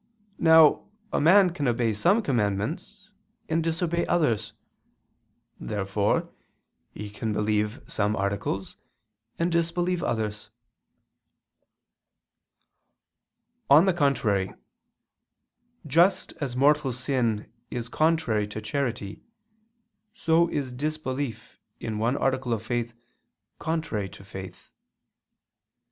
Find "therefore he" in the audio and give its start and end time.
5.59-7.07